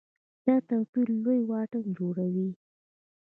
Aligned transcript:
دا 0.45 0.55
توپیر 0.67 1.07
لوی 1.23 1.39
واټن 1.49 1.85
جوړوي. 1.97 2.49